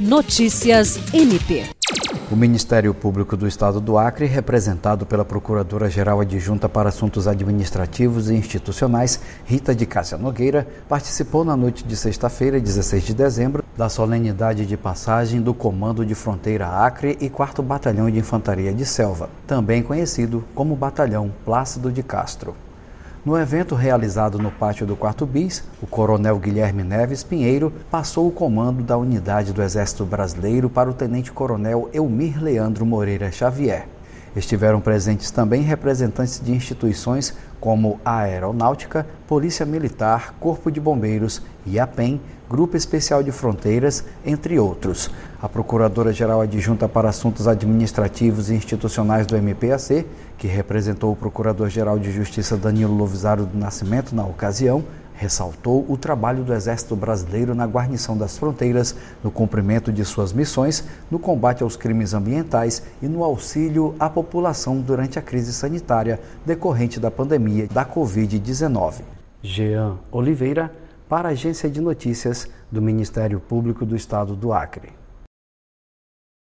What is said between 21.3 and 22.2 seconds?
Plácido de